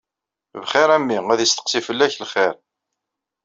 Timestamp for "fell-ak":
1.87-2.13